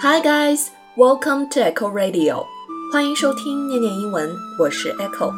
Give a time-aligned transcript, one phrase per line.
[0.00, 2.44] Hi guys, welcome to Echo Radio，
[2.92, 5.32] 欢迎收听念念英文，我是 Echo。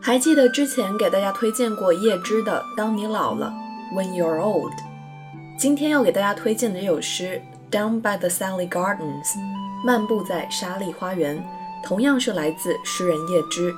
[0.00, 3.52] 还记得之前给大家推荐过叶芝的《当你老了》
[3.96, 4.72] ，When You're Old。
[5.58, 7.42] 今天要给大家推荐的这首诗
[7.76, 8.98] 《Down by the Sally Gardens》，
[9.84, 11.44] 漫步在沙砾花园，
[11.82, 13.74] 同样是来自诗人叶芝，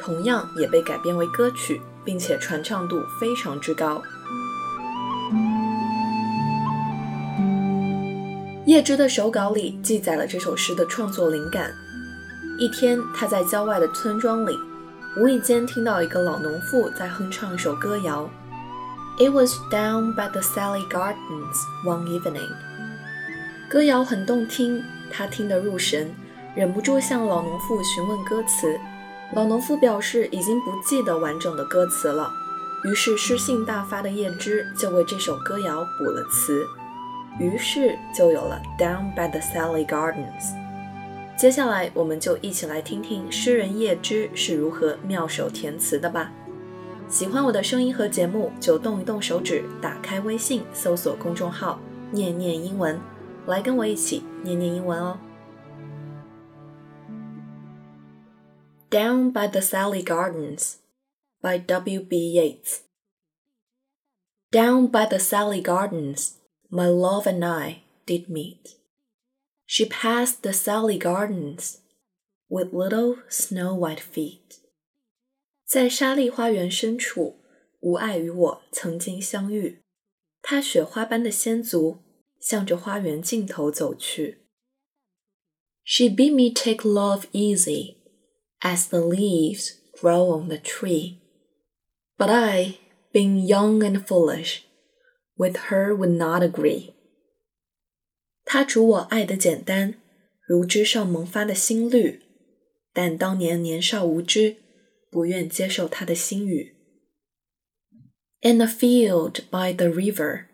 [0.00, 4.00] 同样也被改编为歌曲，并且传唱度非常之高。
[8.70, 11.74] 叶芝的手稿里记载了这首诗的创作灵感。
[12.56, 14.56] 一天，他在郊外的村庄里，
[15.18, 18.30] 无意间听到一个老农妇在哼唱一首歌谣。
[19.18, 22.48] It was down by the Sally Gardens one evening。
[23.68, 24.80] 歌谣很动听，
[25.10, 26.14] 他听得入神，
[26.54, 28.78] 忍不住向老农妇询问歌词。
[29.34, 32.30] 老农妇表示已经不记得完整的歌词了，
[32.84, 36.64] 于是诗兴大发的叶芝就为这首歌谣补了词。
[37.40, 40.54] 于是就有了 Down by the Sally Gardens。
[41.36, 46.30] 接下来，我们就一起来听听诗人叶芝是如何妙手填词的吧。
[47.08, 51.80] 喜欢我的声音和节目，就动一动手指，打开微信，搜索公众号
[52.12, 53.00] “念念英文”，
[53.48, 55.18] 来跟我一起念念英文哦。
[58.90, 60.74] Down by the Sally Gardens
[61.40, 62.00] by W.
[62.02, 62.38] B.
[62.38, 62.80] Yeats.
[64.52, 66.32] Down by the Sally Gardens
[66.69, 68.75] my love and I did meet.
[69.65, 71.79] She passed the Sally Gardens
[72.47, 74.59] with little snow white feet.
[75.65, 77.37] 在沙砾花园深处，
[77.79, 79.81] 无爱与我曾经相遇。
[80.41, 81.97] 她雪花般的仙足
[82.39, 84.45] 向着花园尽头走去。
[85.83, 87.95] She bid me take love easy,
[88.59, 91.19] as the leaves grow on the tree.
[92.17, 92.77] But I,
[93.11, 94.61] being young and foolish,
[95.39, 96.93] with her would not agree。
[98.43, 99.95] 他嘱我爱的简单，
[100.47, 102.21] 如枝上萌发的新绿，
[102.93, 104.57] 但当年年少无知，
[105.09, 106.75] 不愿接受他的心语。
[108.41, 110.45] In a field by the river,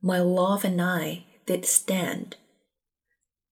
[0.00, 2.36] my love and I did stand,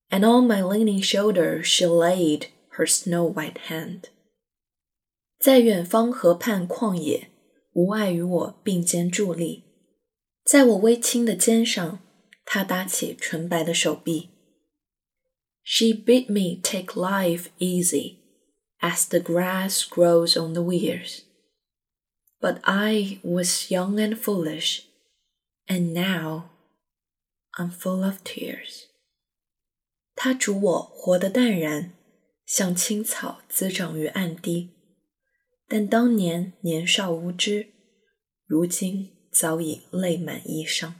[0.09, 4.05] and on my leaning shoulder she laid her snow white hand。
[5.39, 7.29] 在远方河畔旷野，
[7.73, 9.65] 无爱与我并肩伫立。
[10.48, 11.98] 在我微轻的肩上，
[12.46, 14.30] 他搭起纯白的手臂。
[15.62, 18.16] She bid me take life easy,
[18.80, 21.24] as the grass grows on the weirs.
[22.40, 24.84] But I was young and foolish,
[25.66, 26.44] and now
[27.58, 28.84] I'm full of tears.
[30.14, 31.92] 他嘱我活得淡然，
[32.46, 34.70] 像青草滋长于岸堤。
[35.68, 37.66] 但当年年少无知，
[38.46, 39.17] 如今。
[39.40, 40.94] 早已泪满衣裳。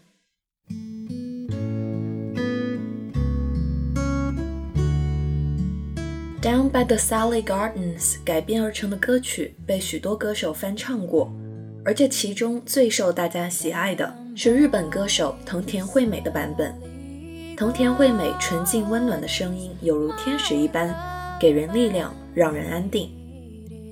[6.40, 11.32] Down by the Sally Gardens 改编而成的歌曲被许多歌手翻唱过，
[11.84, 16.72] 而这其中最受大家喜爱的是日本歌手藤田惠美的版本。
[17.56, 20.94] 藤田惠美纯净温暖的声音犹如天使一般，
[21.40, 23.17] 给人力量，让人安定。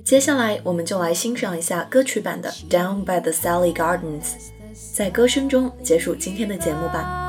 [0.07, 4.23] 接下来，我们就来欣赏一下歌曲版的《Down by the Sally Gardens》，
[4.93, 7.26] 在歌声中结束今天的节目吧。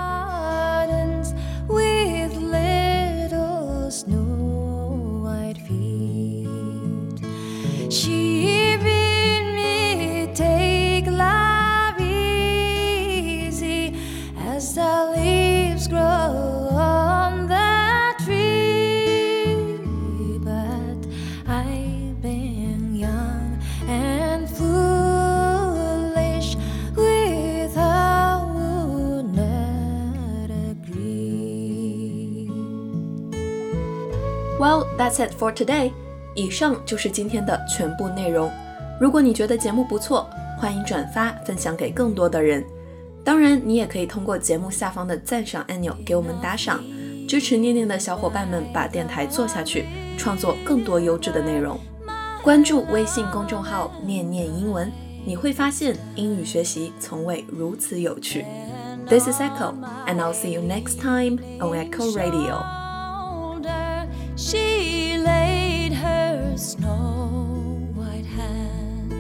[34.58, 35.92] Well, that's it for today.
[36.34, 38.50] 以上就是今天的全部内容。
[39.00, 42.64] 如果你觉得节目不错，欢迎转发分享给更多的人。
[43.24, 46.82] 当然，你也可以通过节目下方的赞赏按钮给我们打赏，
[47.28, 49.86] 支持念念的小伙伴们把电台做下去，
[50.16, 51.78] 创作更多优质的内容。
[52.42, 54.90] 关注微信公众号“念念英文”，
[55.24, 58.44] 你会发现英语学习从未如此有趣。
[59.08, 59.74] This is Echo,
[60.06, 62.77] and I'll see you next time on Echo Radio.
[64.38, 69.12] She laid her snow white hand.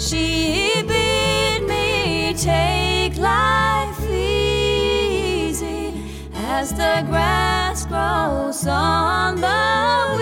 [0.00, 5.94] She bid me take life easy
[6.34, 10.16] as the grass grows on the